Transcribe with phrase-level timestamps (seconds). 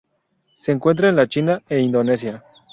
[0.57, 2.43] Se encuentra en la China e Indonesia.